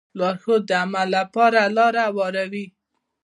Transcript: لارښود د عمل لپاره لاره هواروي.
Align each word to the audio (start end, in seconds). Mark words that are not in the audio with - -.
لارښود 0.19 0.61
د 0.69 0.71
عمل 0.81 1.07
لپاره 1.17 1.61
لاره 1.77 2.03
هواروي. 2.09 2.65